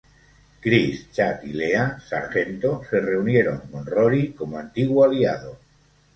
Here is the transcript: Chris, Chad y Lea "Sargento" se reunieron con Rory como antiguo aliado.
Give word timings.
Chris, 0.61 1.11
Chad 1.11 1.43
y 1.43 1.53
Lea 1.53 1.99
"Sargento" 1.99 2.81
se 2.89 2.99
reunieron 2.99 3.59
con 3.71 3.85
Rory 3.85 4.33
como 4.33 4.57
antiguo 4.57 5.03
aliado. 5.05 5.59